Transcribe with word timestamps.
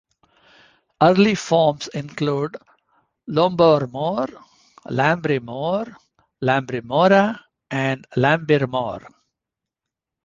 Early 0.99 1.35
forms 1.35 1.87
include 1.89 2.57
Lombormore, 3.29 4.29
Lambremore, 4.89 5.95
Lambermora 6.41 7.39
and 7.69 8.07
Lambirmor. 8.17 9.05